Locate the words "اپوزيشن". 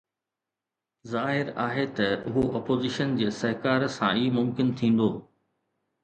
2.59-3.13